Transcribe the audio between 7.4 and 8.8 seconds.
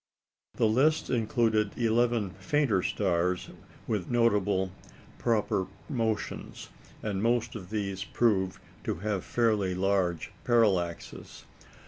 of these proved